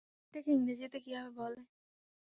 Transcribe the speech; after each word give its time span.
এটাকে 0.25 0.49
ইংরেজিতে 0.51 0.97
কিভাবে 0.99 1.31
বলে? 1.39 1.59